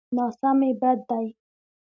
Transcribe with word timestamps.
ناسمي 0.15 0.71
بد 0.81 0.97
دی. 1.09 1.25